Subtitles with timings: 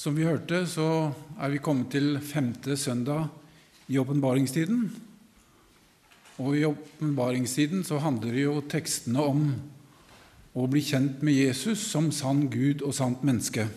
[0.00, 3.26] Som vi hørte, så er vi kommet til femte søndag
[3.92, 4.86] i åpenbaringstiden.
[6.40, 9.42] Og i åpenbaringstiden så handler jo tekstene om
[10.56, 13.68] å bli kjent med Jesus som sann Gud og sant menneske.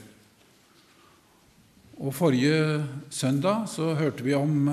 [1.99, 4.71] Og Forrige søndag så hørte vi om,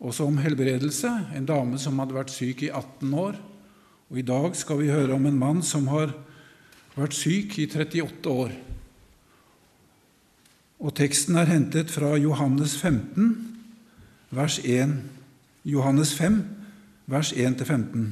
[0.00, 3.36] også om helbredelse, en dame som hadde vært syk i 18 år.
[4.08, 6.16] Og I dag skal vi høre om en mann som har
[6.96, 8.60] vært syk i 38 år.
[10.82, 13.36] Og teksten er hentet fra Johannes 15,
[14.34, 14.96] vers 1,
[15.64, 16.40] Johannes 5,
[17.06, 18.08] vers 1-15.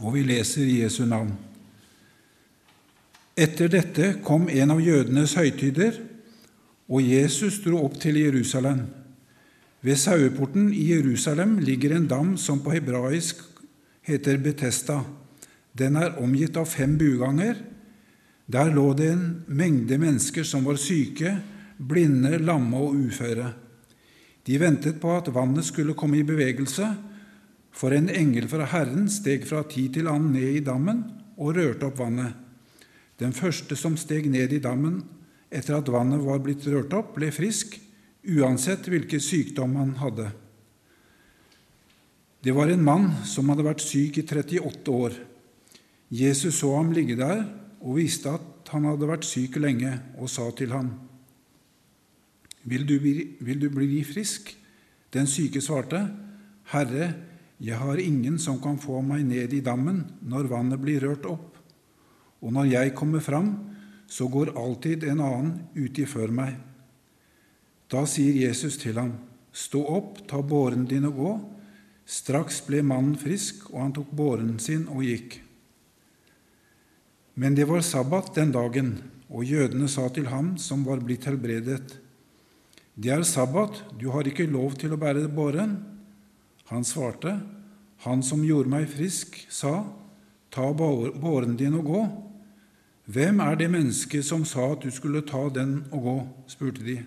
[0.00, 1.34] Og vi leser Jesu navn.
[3.36, 5.98] Etter dette kom en av jødenes høytider,
[6.88, 8.86] og Jesus dro opp til Jerusalem.
[9.84, 13.42] Ved saueporten i Jerusalem ligger en dam som på hebraisk
[14.08, 15.02] heter Betesta.
[15.76, 17.58] Den er omgitt av fem buganger
[18.46, 21.38] der lå det en mengde mennesker som var syke,
[21.78, 23.52] blinde, lamme og uføre.
[24.44, 26.90] De ventet på at vannet skulle komme i bevegelse,
[27.74, 31.00] for en engel fra Herren steg fra tid til annen ned i dammen
[31.40, 32.36] og rørte opp vannet.
[33.18, 35.00] Den første som steg ned i dammen
[35.54, 37.78] etter at vannet var blitt rørt opp, ble frisk,
[38.24, 40.28] uansett hvilken sykdom han hadde.
[42.44, 45.14] Det var en mann som hadde vært syk i 38 år.
[46.12, 47.46] Jesus så ham ligge der
[47.84, 50.88] og visste at han hadde vært syk lenge, og sa til ham,
[52.64, 54.54] vil du, bli, vil du bli frisk?
[55.12, 56.00] Den syke svarte,
[56.72, 57.10] Herre,
[57.60, 61.60] jeg har ingen som kan få meg ned i dammen når vannet blir rørt opp,
[62.40, 63.52] og når jeg kommer fram,
[64.08, 66.56] så går alltid en annen uti før meg.
[67.92, 69.14] Da sier Jesus til ham,
[69.54, 71.32] Stå opp, ta båren din og gå.
[72.10, 75.36] Straks ble mannen frisk, og han tok båren sin og gikk.
[77.34, 78.94] Men det var sabbat den dagen,
[79.28, 82.00] og jødene sa til ham som var blitt helbredet,
[82.94, 85.82] Det er sabbat, du har ikke lov til å bære båren.
[86.70, 87.40] Han svarte,
[88.06, 89.84] Han som gjorde meg frisk, sa,
[90.50, 92.02] Ta båren din og gå.
[93.06, 96.16] Hvem er det mennesket som sa at du skulle ta den og gå?
[96.46, 97.02] spurte de.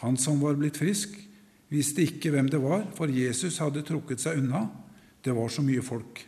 [0.00, 1.12] Han som var blitt frisk,
[1.68, 4.70] visste ikke hvem det var, for Jesus hadde trukket seg unna.
[5.22, 6.24] Det var så mye folk.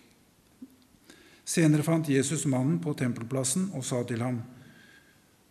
[1.46, 4.40] Senere fant Jesus mannen på tempelplassen og sa til ham,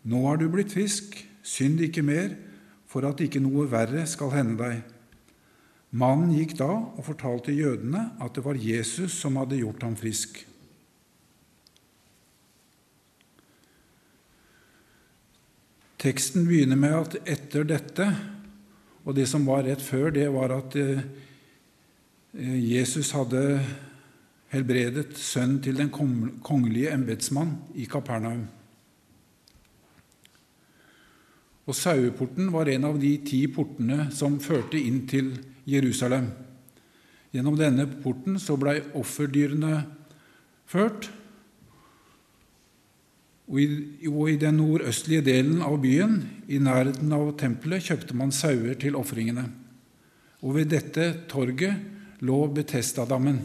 [0.06, 2.36] Nå er du blitt frisk, synd ikke mer,
[2.86, 4.84] for at ikke noe verre skal hende deg.
[5.96, 10.44] Mannen gikk da og fortalte jødene at det var Jesus som hadde gjort ham frisk.
[16.06, 18.06] Teksten begynner med at etter dette,
[19.08, 21.02] og det som var rett før, det var at eh,
[22.36, 23.42] Jesus hadde
[24.54, 28.46] helbredet sønnen til den kongelige embetsmann i Kapernaum.
[31.66, 35.34] Og Saueporten var en av de ti portene som førte inn til
[35.66, 36.30] Jerusalem.
[37.34, 39.80] Gjennom denne porten så blei offerdyrene
[40.70, 41.10] ført.
[43.50, 43.68] Og i,
[44.10, 46.20] og i den nordøstlige delen av byen,
[46.50, 49.50] i nærheten av tempelet, kjøpte man sauer til ofringene.
[50.46, 53.42] Og ved dette torget lå Betestadammen.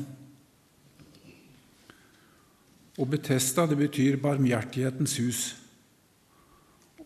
[2.98, 5.40] Og Betesta det betyr barmhjertighetens hus.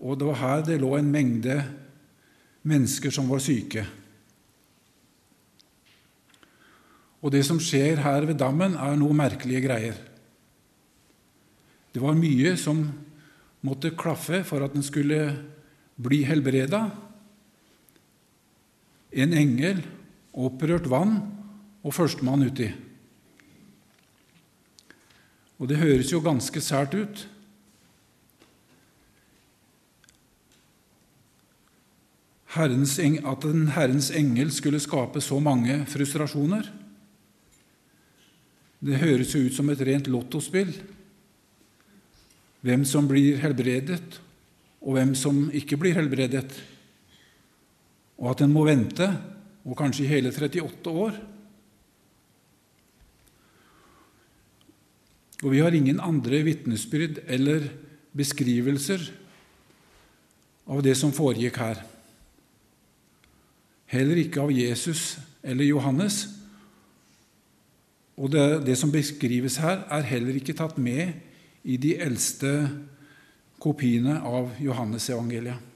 [0.00, 1.58] Og det var her det lå en mengde
[2.64, 3.84] mennesker som var syke.
[7.24, 9.96] Og det som skjer her ved dammen, er noe merkelige greier.
[11.94, 12.82] Det var mye som
[13.64, 15.20] måtte klaffe for at den skulle
[15.96, 16.82] bli helbreda.
[19.14, 19.80] En engel,
[20.34, 21.20] opprørt vann
[21.84, 22.68] og førstemann uti.
[25.58, 27.28] Og det høres jo ganske sært ut.
[32.54, 36.68] Herrens, at en Herrens engel skulle skape så mange frustrasjoner.
[38.84, 40.70] Det høres jo ut som et rent lottospill.
[42.64, 44.20] Hvem som blir helbredet,
[44.84, 46.52] og hvem som ikke blir helbredet.
[48.20, 49.08] Og at en må vente,
[49.64, 51.16] og kanskje i hele 38 år.
[55.44, 57.66] Og vi har ingen andre vitnesbyrd eller
[58.16, 59.02] beskrivelser
[60.64, 61.82] av det som foregikk her.
[63.92, 66.22] Heller ikke av Jesus eller Johannes.
[68.16, 71.12] Og det, det som beskrives her, er heller ikke tatt med
[71.68, 72.54] i de eldste
[73.60, 75.70] kopiene av Johannesevangeliet.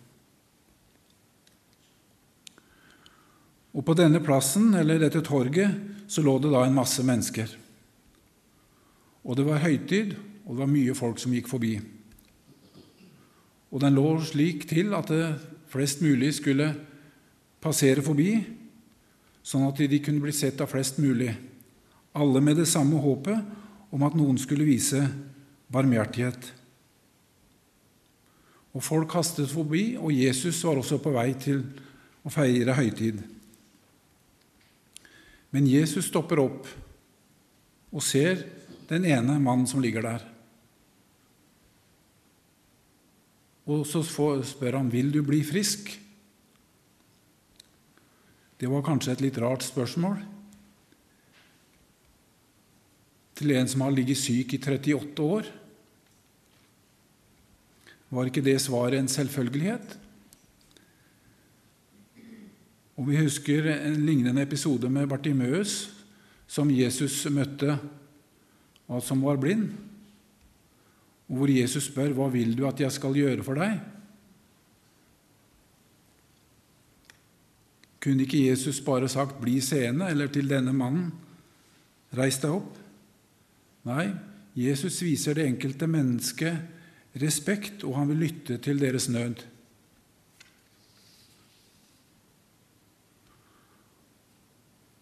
[3.77, 5.77] Og på denne plassen, eller dette torget,
[6.09, 7.51] så lå det da en masse mennesker.
[9.29, 10.15] Og det var høytid,
[10.47, 11.79] og det var mye folk som gikk forbi.
[13.71, 15.37] og den lå slik til at det
[15.69, 16.71] flest mulig skulle
[17.61, 18.39] passere forbi,
[19.45, 21.35] sånn at de kunne bli sett av flest mulig,
[22.17, 25.03] alle med det samme håpet om at noen skulle vise
[25.69, 26.53] barmhjertighet.
[28.73, 31.61] Og Folk hastet forbi, og Jesus var også på vei til
[32.25, 33.21] å feire høytid.
[35.53, 36.69] Men Jesus stopper opp
[37.93, 38.45] og ser
[38.89, 40.25] den ene mannen som ligger der.
[43.69, 45.93] Og så spør han vil du bli frisk.
[48.59, 50.19] Det var kanskje et litt rart spørsmål
[53.39, 55.47] til en som har ligget syk i 38 år.
[58.09, 59.99] Var ikke det svaret en selvfølgelighet?
[62.99, 65.93] Og Vi husker en lignende episode med Bartimeus,
[66.49, 67.77] som Jesus møtte,
[68.89, 69.69] og som var blind.
[71.29, 73.81] Og hvor Jesus spør, 'Hva vil du at jeg skal gjøre for deg?'
[78.01, 81.13] Kunne ikke Jesus bare sagt 'bli seende', eller til denne mannen
[82.13, 82.79] 'reis deg opp'?
[83.85, 84.15] Nei,
[84.57, 86.59] Jesus viser det enkelte mennesket
[87.23, 89.45] respekt, og han vil lytte til deres nød.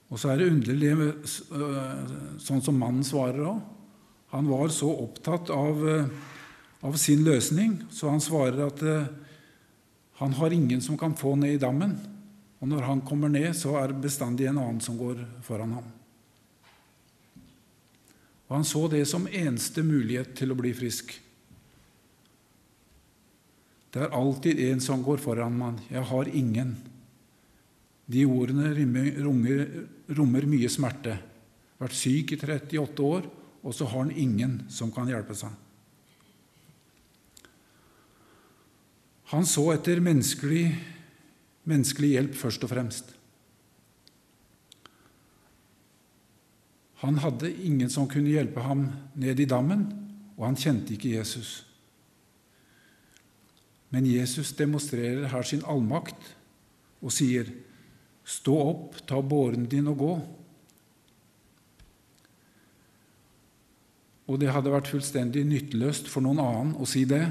[0.09, 3.76] Og så er det underlig øh, sånn som mannen svarer òg.
[4.35, 6.07] Han var så opptatt av, øh,
[6.81, 9.07] av, sin løsning, så han svarer at øh,
[10.21, 11.99] han har ingen som kan få ned i dammen.
[12.61, 15.93] Og når han kommer ned, så er det bestandig en annen som går foran ham.
[18.49, 21.13] Og Han så det som eneste mulighet til å bli frisk.
[23.91, 25.81] Det er alltid en som går foran meg.
[25.91, 26.77] Jeg har ingen.
[28.07, 28.71] De ordene
[29.25, 29.65] rommer,
[30.15, 31.17] rommer mye smerte.
[31.81, 33.27] Vært syk i 38 år,
[33.67, 35.51] og så har han ingen som kan hjelpe seg.
[39.33, 40.69] Han så etter menneskelig,
[41.67, 43.11] menneskelig hjelp først og fremst.
[47.03, 48.87] Han hadde ingen som kunne hjelpe ham
[49.19, 49.89] ned i dammen,
[50.39, 51.59] og han kjente ikke Jesus.
[53.91, 56.35] Men Jesus demonstrerer her sin allmakt
[57.03, 57.51] og sier,
[58.27, 60.46] 'Stå opp, ta båren din og gå.'
[64.27, 67.23] Og det hadde vært fullstendig nytteløst for noen annen å si det.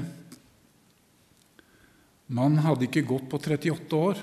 [2.26, 4.22] Man hadde ikke gått på 38 år,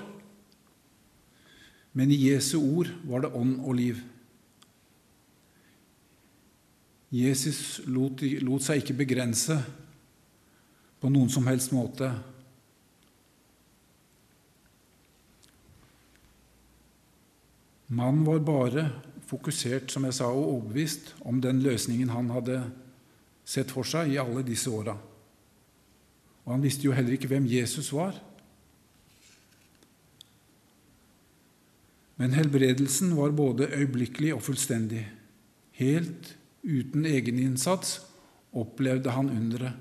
[1.94, 4.02] men i Jesu ord var det ånd og liv.
[7.14, 9.60] Jesus lot, lot seg ikke begrense
[10.98, 12.08] på noen som helst måte.
[17.94, 18.88] Mannen var bare
[19.28, 22.60] fokusert som jeg sa, og overbevist om den løsningen han hadde
[23.44, 24.96] sett for seg i alle disse åra.
[26.44, 28.16] Og han visste jo heller ikke hvem Jesus var.
[32.20, 35.02] Men helbredelsen var både øyeblikkelig og fullstendig.
[35.74, 37.98] Helt uten egeninnsats
[38.54, 39.72] opplevde han underet.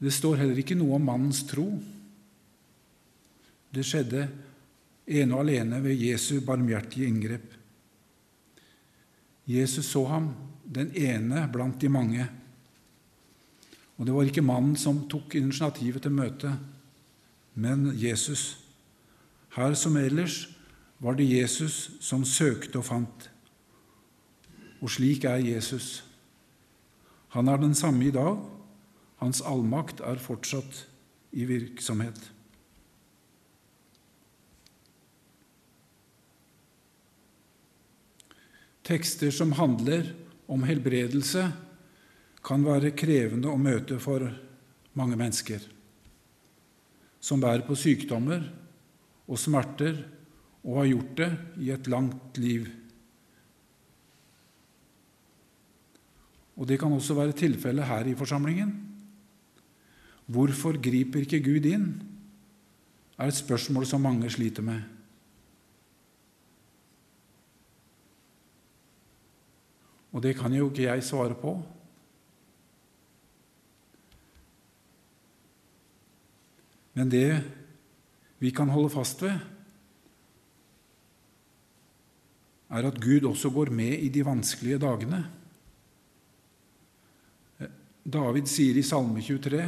[0.00, 1.66] Det står heller ikke noe om mannens tro.
[3.74, 4.26] Det skjedde
[5.06, 7.54] ene og alene ved Jesu barmhjertige inngrep.
[9.46, 10.30] Jesus så ham,
[10.64, 12.26] den ene blant de mange.
[13.96, 16.56] Og det var ikke mannen som tok initiativet til møtet,
[17.54, 18.58] men Jesus.
[19.54, 20.48] Her som ellers
[20.98, 23.28] var det Jesus som søkte og fant.
[24.80, 26.02] Og slik er Jesus.
[27.36, 28.40] Han er den samme i dag
[29.24, 30.84] hans allmakt er fortsatt
[31.32, 32.18] i virksomhet.
[38.84, 40.10] Tekster som handler
[40.46, 41.48] om helbredelse,
[42.44, 44.26] kan være krevende å møte for
[44.92, 45.62] mange mennesker
[47.24, 48.42] som bærer på sykdommer
[49.24, 49.96] og smerter
[50.64, 51.28] og har gjort det
[51.64, 52.68] i et langt liv.
[56.54, 58.70] Og Det kan også være tilfellet her i forsamlingen.
[60.26, 61.88] Hvorfor griper ikke Gud inn?
[63.18, 64.82] er et spørsmål som mange sliter med.
[70.14, 71.56] Og det kan jo ikke jeg svare på.
[76.94, 77.42] Men det
[78.38, 79.34] vi kan holde fast ved,
[82.74, 85.24] er at Gud også går med i de vanskelige dagene.
[88.04, 89.64] David sier i Salme 23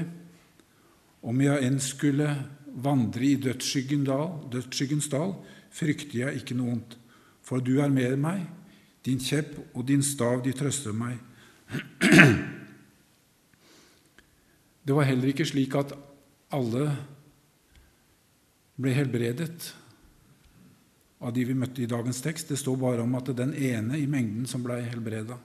[1.27, 2.29] om jeg enn skulle
[2.77, 5.33] vandre i dødsskyggens dal,
[5.73, 6.99] frykter jeg ikke noe vondt,
[7.43, 8.45] for du er med meg,
[9.07, 11.19] din kjepp og din stav, de trøster meg.
[14.87, 15.95] Det var heller ikke slik at
[16.55, 16.91] alle
[18.77, 19.73] ble helbredet
[21.23, 22.51] av de vi møtte i dagens tekst.
[22.51, 25.39] Det står bare om at det er den ene i mengden som ble helbreda.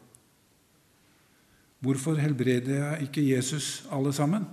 [1.82, 4.46] Hvorfor helbreder jeg ikke Jesus alle sammen?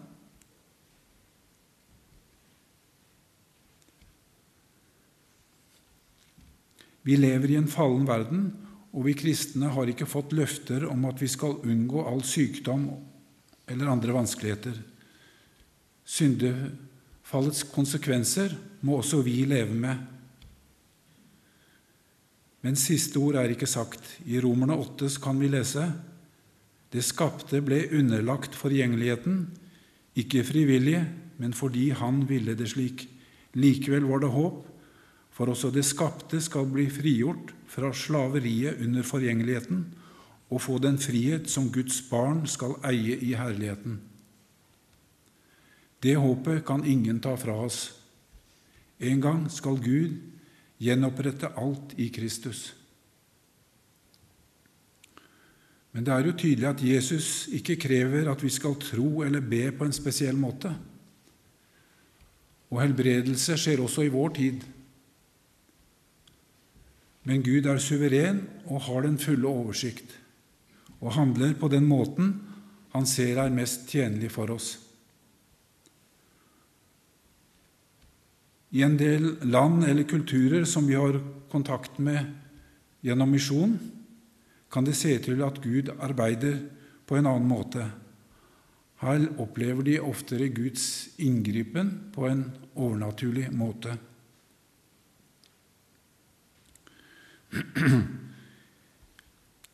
[7.05, 8.49] Vi lever i en fallen verden,
[8.99, 12.89] og vi kristne har ikke fått løfter om at vi skal unngå all sykdom
[13.71, 14.75] eller andre vanskeligheter.
[16.03, 20.03] Syndefallets konsekvenser må også vi leve med.
[22.67, 24.03] Men siste ord er ikke sagt.
[24.27, 25.87] I Romerne 8 kan vi lese
[26.89, 29.43] det skapte ble underlagt forgjengeligheten,
[30.17, 31.03] ikke frivillig,
[31.39, 33.05] men fordi Han ville det slik.
[33.55, 34.65] Likevel var det håp,
[35.39, 39.85] for også det skapte skal bli frigjort fra slaveriet under forgjengeligheten
[40.51, 44.01] og få den frihet som Guds barn skal eie i herligheten.
[46.03, 47.93] Det håpet kan ingen ta fra oss.
[48.99, 50.17] En gang skal Gud
[50.83, 52.73] gjenopprette alt i Kristus.
[55.95, 59.69] Men det er jo tydelig at Jesus ikke krever at vi skal tro eller be
[59.71, 60.73] på en spesiell måte.
[62.75, 64.67] Og helbredelse skjer også i vår tid.
[67.29, 70.17] Men Gud er suveren og har den fulle oversikt
[70.99, 72.33] og handler på den måten
[72.95, 74.73] han ser er mest tjenlig for oss.
[78.73, 81.21] I en del land eller kulturer som vi har
[81.53, 82.25] kontakt med
[83.05, 83.77] gjennom misjon,
[84.69, 86.59] kan det se til at Gud arbeider
[87.09, 87.87] på en annen måte.
[89.01, 92.45] Her opplever de oftere Guds inngripen på en
[92.75, 93.95] overnaturlig måte.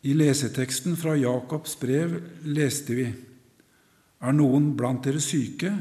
[0.05, 3.07] I leseteksten fra Jakobs brev leste vi
[4.25, 5.73] Er noen blant dere syke?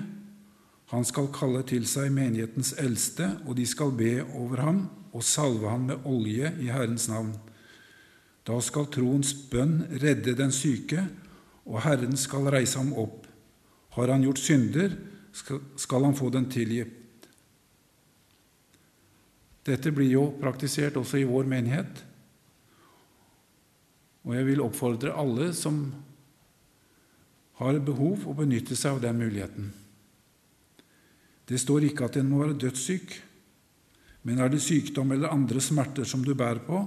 [0.94, 4.80] Han skal kalle til seg menighetens eldste, og de skal be over ham
[5.14, 7.34] og salve ham med olje i Herrens navn.
[8.44, 11.06] Da skal troens bønn redde den syke,
[11.66, 13.26] og Herren skal reise ham opp.
[13.96, 14.98] Har han gjort synder,
[15.34, 17.03] skal han få den tilgitt.
[19.64, 22.02] Dette blir jo praktisert også i vår menighet.
[24.24, 25.86] Og jeg vil oppfordre alle som
[27.60, 29.70] har behov, å benytte seg av den muligheten.
[31.48, 33.16] Det står ikke at en må være dødssyk,
[34.24, 36.80] men er det sykdom eller andre smerter som du bærer på,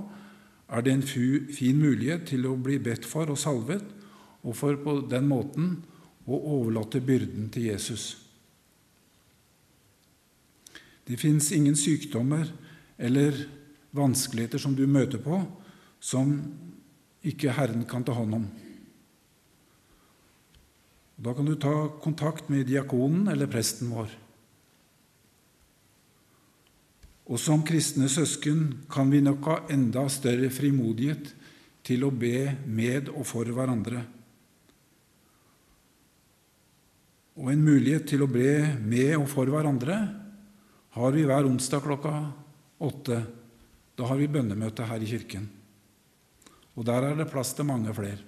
[0.67, 3.85] er det en fin mulighet til å bli bedt for og salvet,
[4.43, 5.77] og for på den måten
[6.27, 8.17] å overlate byrden til Jesus.
[11.07, 12.49] Det fins ingen sykdommer
[12.97, 13.39] eller
[13.97, 15.41] vanskeligheter som du møter på,
[16.01, 16.37] som
[17.27, 18.47] ikke Herren kan ta hånd om.
[21.17, 24.11] Da kan du ta kontakt med diakonen eller presten vår.
[27.27, 31.33] Og som kristne søsken kan vi nok ha enda større frimodighet
[31.87, 34.05] til å be med og for hverandre.
[37.37, 39.99] Og en mulighet til å be med og for hverandre
[40.97, 42.15] har vi hver onsdag klokka
[42.79, 43.23] åtte.
[43.97, 45.47] Da har vi bønnemøte her i kirken
[46.77, 48.21] og der er det plass til mange flere.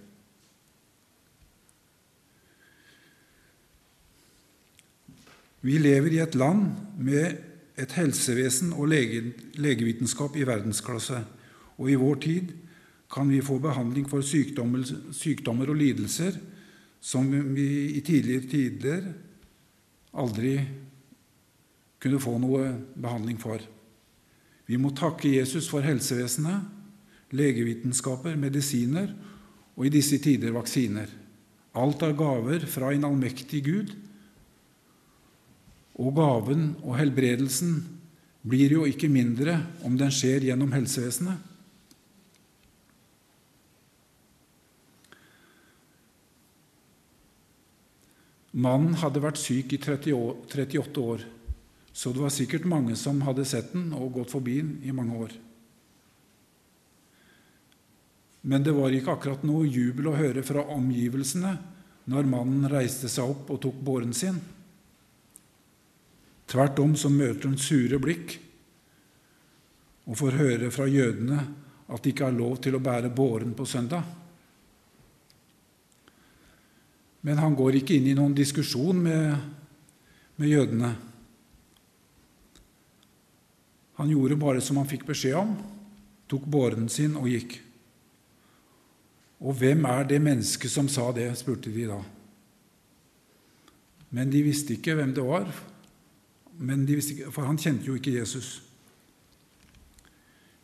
[5.61, 6.64] Vi lever i et land
[6.97, 7.37] med
[7.78, 11.21] et helsevesen og lege, legevitenskap i verdensklasse,
[11.78, 12.55] og i vår tid
[13.12, 16.38] kan vi få behandling for sykdommer, sykdommer og lidelser
[17.00, 19.05] som vi i tidligere tider
[20.19, 20.57] aldri
[22.00, 23.62] kunne få noe behandling for.
[24.68, 26.76] Vi må takke Jesus for helsevesenet
[27.37, 29.10] legevitenskaper, medisiner
[29.76, 31.10] og i disse tider vaksiner.
[31.78, 33.92] Alt er gaver fra en allmektig Gud.
[35.98, 37.82] Og gaven og helbredelsen
[38.48, 41.44] blir jo ikke mindre om den skjer gjennom helsevesenet.
[48.58, 51.26] Mannen hadde vært syk i 38 år,
[51.99, 55.17] så det var sikkert mange som hadde sett den og gått forbi den i mange
[55.19, 55.33] år.
[58.47, 61.57] Men det var ikke akkurat noe jubel å høre fra omgivelsene
[62.09, 64.38] når mannen reiste seg opp og tok båren sin.
[66.47, 68.37] Tvert om så møter hun sure blikk
[70.07, 71.40] og får høre fra jødene
[71.88, 74.07] at de ikke er lov til å bære båren på søndag.
[77.26, 79.35] Men han går ikke inn i noen diskusjon med,
[80.38, 80.95] med jødene.
[83.99, 85.57] Han gjorde bare som han fikk beskjed om,
[86.31, 87.59] tok båren sin og gikk.
[89.43, 91.31] Og hvem er det mennesket som sa det?
[91.38, 91.99] spurte de da.
[94.11, 95.50] men de visste ikke hvem det var,
[96.59, 98.62] ikke, for han kjente jo ikke Jesus.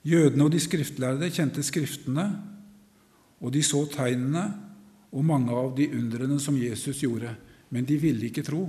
[0.05, 2.25] Jødene og de skriftlærde kjente Skriftene,
[3.41, 4.45] og de så tegnene
[5.13, 7.35] og mange av de undrene som Jesus gjorde,
[7.71, 8.65] men de ville ikke tro.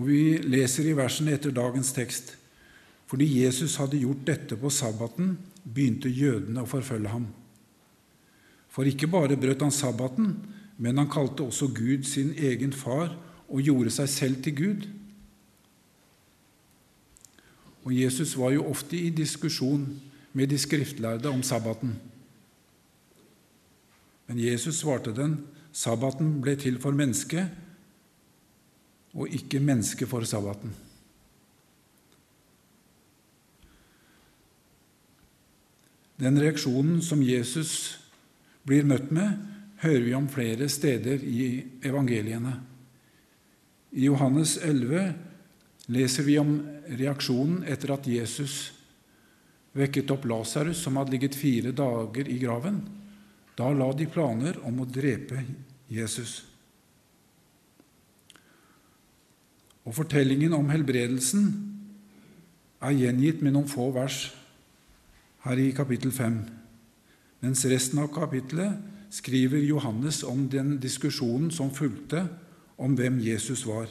[0.00, 2.32] Og Vi leser i versene etter dagens tekst.
[3.10, 7.26] Fordi Jesus hadde gjort dette på sabbaten, begynte jødene å forfølge ham.
[8.70, 10.38] For ikke bare brøt han sabbaten,
[10.80, 13.12] men han kalte også Gud sin egen far
[13.50, 14.88] og gjorde seg selv til Gud.
[17.84, 19.84] Og Jesus var jo ofte i diskusjon
[20.32, 21.98] med de skriftlærde om sabbaten.
[24.30, 25.42] Men Jesus svarte den
[25.72, 27.50] sabbaten ble til for mennesket,
[29.16, 30.72] og ikke mennesket for sabbaten.
[36.20, 37.96] Den reaksjonen som Jesus
[38.68, 39.38] blir møtt med,
[39.80, 41.46] hører vi om flere steder i
[41.88, 42.58] evangeliene.
[43.96, 45.14] I Johannes 11
[45.90, 46.52] leser vi om
[47.00, 48.58] reaksjonen etter at Jesus
[49.72, 52.82] vekket opp Lasarus, som hadde ligget fire dager i graven.
[53.56, 55.40] Da la de planer om å drepe
[55.88, 56.49] Jesus.
[59.90, 61.48] Og Fortellingen om helbredelsen
[62.78, 64.28] er gjengitt med noen få vers
[65.42, 66.36] her i kapittel 5,
[67.42, 68.76] mens resten av kapittelet
[69.10, 72.22] skriver Johannes om den diskusjonen som fulgte
[72.78, 73.90] om hvem Jesus var.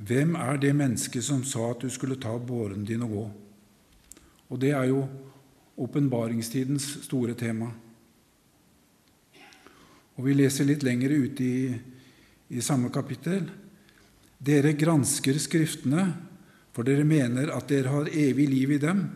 [0.00, 3.26] Hvem er det mennesket som sa at du skulle ta båren din og gå?
[4.48, 5.04] Og det er jo
[5.76, 7.68] åpenbaringstidens store tema.
[10.16, 11.62] Og Vi leser litt lenger ute i,
[12.56, 13.44] i samme kapittel.
[14.38, 16.10] Dere gransker Skriftene,
[16.76, 19.06] for dere mener at dere har evig liv i dem.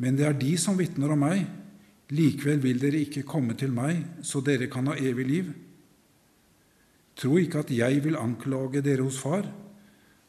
[0.00, 1.44] Men det er de som vitner om meg.
[2.14, 5.52] Likevel vil dere ikke komme til meg, så dere kan ha evig liv.
[7.14, 9.46] Tro ikke at jeg vil anklage dere hos Far.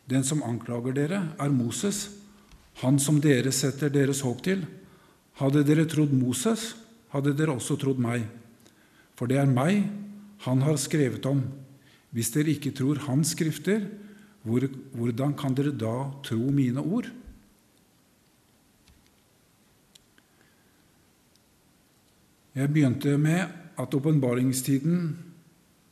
[0.05, 2.09] Den som anklager dere, er Moses,
[2.83, 4.65] han som dere setter deres håp til.
[5.39, 6.73] Hadde dere trodd Moses,
[7.15, 8.27] hadde dere også trodd meg.
[9.15, 9.87] For det er meg
[10.45, 11.41] han har skrevet om.
[12.15, 13.83] Hvis dere ikke tror hans skrifter,
[14.45, 17.09] hvordan kan dere da tro mine ord?
[22.55, 25.17] Jeg begynte med at åpenbaringstiden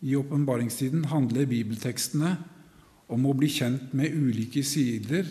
[0.04, 2.38] i åpenbaringstiden handler bibeltekstene
[3.12, 5.28] om å bli kjent med ulike sider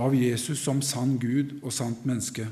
[0.00, 2.48] av Jesus som sann Gud og sant menneske.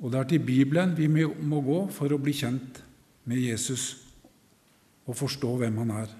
[0.00, 2.82] Og det er til Bibelen vi må gå for å bli kjent
[3.24, 4.09] med Jesus
[5.10, 6.12] og forstå hvem han er.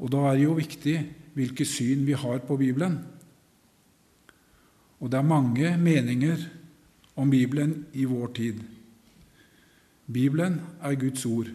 [0.00, 0.96] Og da er det jo viktig
[1.36, 2.98] hvilke syn vi har på Bibelen.
[5.00, 6.46] Og det er mange meninger
[7.20, 8.62] om Bibelen i vår tid.
[10.10, 11.50] Bibelen er Guds ord.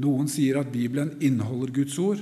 [0.00, 2.20] Noen sier at Bibelen inneholder Guds ord.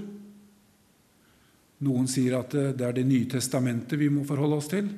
[1.84, 4.88] Noen sier at det er Det nye testamentet vi må forholde oss til.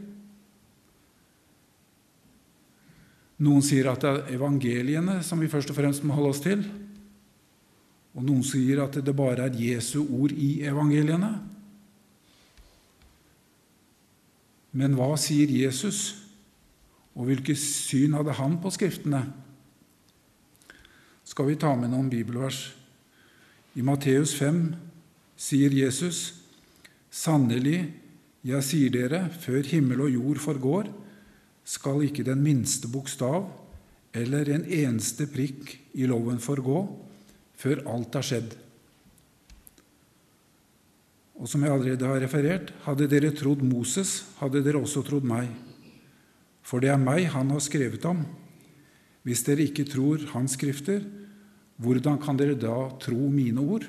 [3.41, 6.65] Noen sier at det er evangeliene som vi først og fremst må holde oss til.
[8.17, 11.31] Og noen sier at det bare er Jesu ord i evangeliene.
[14.75, 16.17] Men hva sier Jesus?
[17.15, 19.25] Og hvilket syn hadde han på Skriftene?
[21.27, 22.71] Skal vi ta med noen bibelvers?
[23.79, 24.75] I Matteus 5
[25.39, 26.35] sier Jesus,
[27.11, 27.93] 'Sannelig,
[28.45, 30.91] jeg sier dere, før himmel og jord forgår,
[31.65, 33.51] skal ikke den minste bokstav
[34.15, 36.79] eller en eneste prikk i loven forgå,
[37.61, 38.59] før alt har skjedd.'
[41.41, 45.49] Og som jeg allerede har referert, hadde dere trodd Moses, hadde dere også trodd meg.
[46.61, 48.27] For det er meg han har skrevet om.
[49.25, 51.01] Hvis dere ikke tror hans skrifter,
[51.81, 53.87] hvordan kan dere da tro mine ord?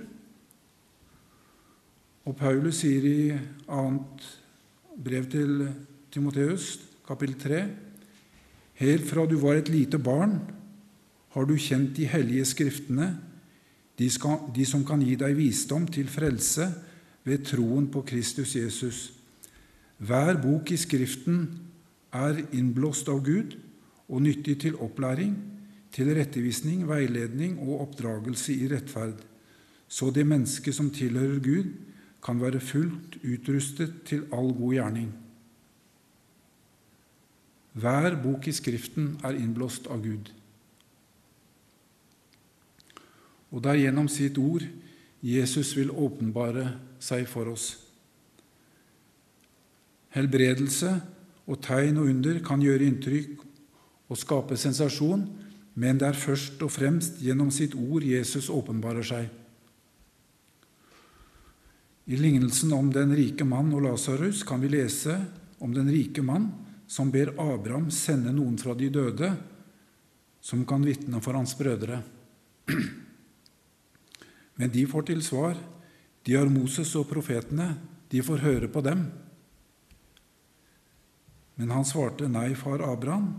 [2.24, 3.34] Og Paulus sier i
[3.68, 4.28] annet
[4.96, 5.66] brev til
[6.14, 7.62] Timoteus, kapittel 3.:
[8.80, 10.40] Helt fra du var et lite barn,
[11.36, 13.12] har du kjent de hellige skriftene,
[14.00, 16.68] de, skal, de som kan gi deg visdom til frelse
[17.28, 19.12] ved troen på Kristus Jesus.
[20.02, 21.44] Hver bok i Skriften
[22.16, 23.58] er innblåst av Gud
[24.12, 25.36] og nyttig til opplæring,
[25.92, 29.20] til rettevisning, veiledning og oppdragelse i rettferd,
[29.92, 31.72] så det mennesket som tilhører Gud,
[32.22, 35.10] kan være fullt utrustet til all god gjerning.
[37.74, 40.30] Hver bok i Skriften er innblåst av Gud.
[43.52, 44.64] Og det er gjennom sitt ord
[45.22, 46.66] Jesus vil åpenbare
[47.02, 47.76] seg for oss.
[50.16, 50.96] Helbredelse
[51.48, 53.44] og tegn og under kan gjøre inntrykk
[54.12, 55.24] og skape sensasjon,
[55.80, 59.30] men det er først og fremst gjennom sitt ord Jesus åpenbarer seg.
[62.12, 65.16] I lignelsen om den rike mann og Lasarus kan vi lese
[65.64, 66.50] om den rike mann
[66.92, 69.30] som ber Abraham sende noen fra de døde
[70.44, 72.02] som kan vitne for hans brødre.
[74.62, 75.58] Men de får til svar
[76.22, 77.74] de har Moses og profetene,
[78.12, 79.08] de får høre på dem.
[81.58, 83.32] Men han svarte, Nei, far Abraham,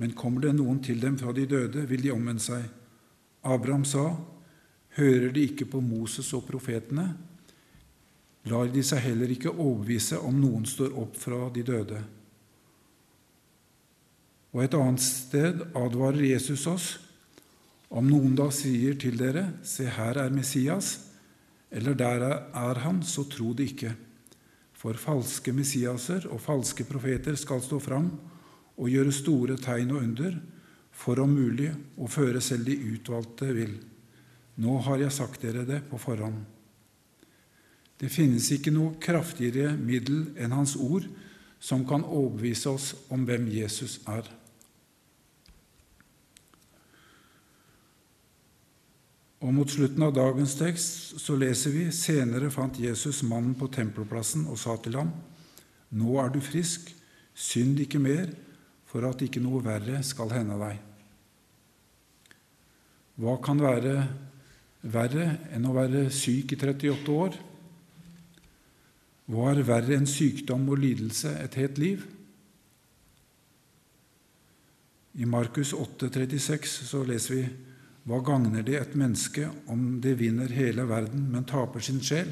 [0.00, 2.64] men kommer det noen til dem fra de døde, vil de omvende seg.
[3.44, 4.10] Abraham sa,
[4.96, 7.10] Hører de ikke på Moses og profetene?
[8.48, 12.00] Lar de seg heller ikke overbevise om noen står opp fra de døde?
[14.56, 16.88] Og et annet sted advarer Jesus oss.
[17.88, 21.08] Om noen da sier til dere, Se, her er Messias,
[21.70, 23.94] eller der er han, så tro det ikke.
[24.78, 28.12] For falske Messiaser og falske profeter skal stå fram
[28.78, 30.36] og gjøre store tegn og under,
[30.92, 33.74] for om mulig å føre selv de utvalgte vil.
[34.58, 36.40] Nå har jeg sagt dere det på forhånd.
[37.98, 41.06] Det finnes ikke noe kraftigere middel enn Hans ord
[41.58, 44.26] som kan overbevise oss om hvem Jesus er.
[49.38, 54.48] Og Mot slutten av dagens tekst så leser vi senere fant Jesus mannen på tempelplassen
[54.50, 55.12] og sa til ham,
[55.94, 56.90] Nå er du frisk,
[57.32, 58.32] synd ikke mer,
[58.88, 60.80] for at ikke noe verre skal hende deg.
[63.18, 63.94] Hva kan være
[64.82, 67.38] verre enn å være syk i 38 år?
[69.28, 72.04] Hva er verre enn sykdom og lidelse et helt liv?
[75.18, 77.42] I Markus 8,36 så leser vi
[78.08, 82.30] hva gagner det et menneske om det vinner hele verden, men taper sin sjel?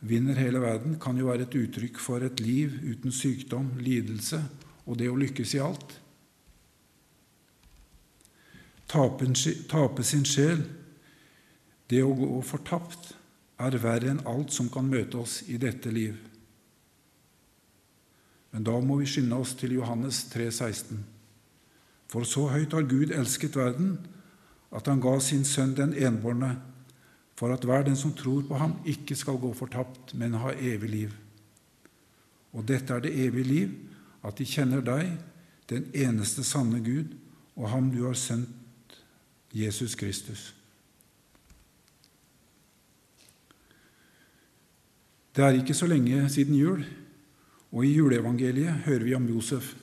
[0.00, 4.40] Vinner hele verden kan jo være et uttrykk for et liv uten sykdom, lidelse
[4.86, 5.98] og det å lykkes i alt.
[8.88, 10.62] Tape sin sjel,
[11.92, 13.12] det å gå fortapt,
[13.58, 16.16] er verre enn alt som kan møte oss i dette liv.
[18.54, 21.17] Men da må vi skynde oss til Johannes 3, 16.
[22.08, 23.98] For så høyt har Gud elsket verden,
[24.72, 26.56] at han ga sin sønn den enbårne,
[27.38, 30.90] for at hver den som tror på ham, ikke skal gå fortapt, men ha evig
[30.90, 31.16] liv.
[32.52, 33.74] Og dette er det evige liv,
[34.24, 35.12] at de kjenner deg,
[35.68, 37.12] den eneste sanne Gud,
[37.56, 38.48] og ham du har sendt,
[39.52, 40.54] Jesus Kristus.
[45.36, 46.82] Det er ikke så lenge siden jul,
[47.70, 49.76] og i juleevangeliet hører vi om Josef.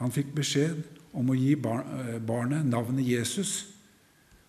[0.00, 0.82] Han fikk beskjed
[1.16, 3.72] om å gi eh, barnet navnet Jesus,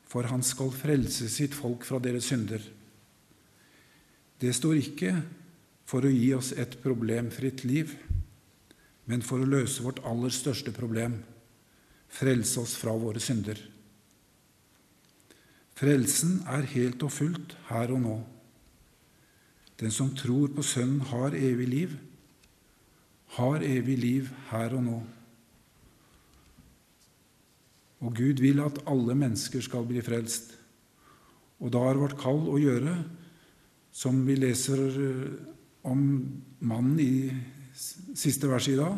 [0.07, 2.61] for han skal frelse sitt folk fra deres synder.
[4.39, 5.15] Det står ikke
[5.87, 7.95] for å gi oss et problemfritt liv,
[9.07, 11.21] men for å løse vårt aller største problem
[12.07, 13.59] frelse oss fra våre synder.
[15.77, 18.15] Frelsen er helt og fullt her og nå.
[19.77, 21.91] Den som tror på Sønnen, har evig liv,
[23.37, 24.97] har evig liv her og nå.
[28.05, 30.53] Og Gud vil at alle mennesker skal bli frelst.
[31.57, 32.93] Og da har vårt kall å gjøre,
[33.97, 35.37] som vi leser eh,
[35.89, 36.01] om
[36.59, 37.31] mannen i
[38.17, 38.97] siste vers i dag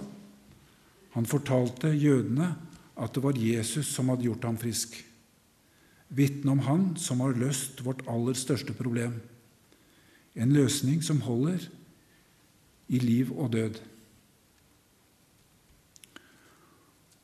[1.15, 2.47] Han fortalte jødene
[2.99, 4.93] at det var Jesus som hadde gjort ham frisk.
[6.09, 9.15] Vitne om Han som har løst vårt aller største problem.
[10.35, 11.65] En løsning som holder
[12.89, 13.79] i liv og død.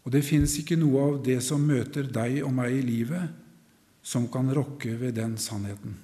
[0.06, 3.30] Og det fins ikke noe av det som møter deg og meg i livet,
[4.06, 5.96] som kan rokke ved den sannheten.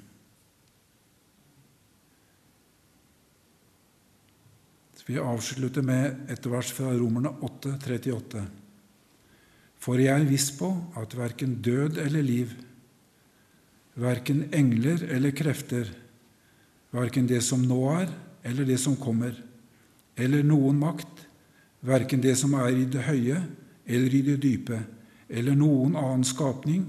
[5.05, 8.41] Vi avslutter med et vers fra Romerne 8, 38.
[9.81, 12.53] For jeg er viss på at verken død eller liv,
[13.99, 15.89] verken engler eller krefter,
[16.95, 18.13] verken det som nå er
[18.47, 19.35] eller det som kommer,
[20.15, 21.25] eller noen makt,
[21.83, 23.41] verken det som er i det høye
[23.91, 24.79] eller i det dype
[25.31, 26.87] eller noen annen skapning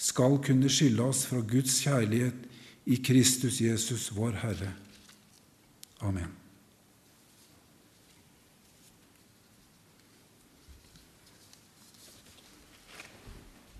[0.00, 2.48] skal kunne skille oss fra Guds kjærlighet
[2.90, 4.72] i Kristus Jesus, vår Herre.
[6.04, 6.43] Amen.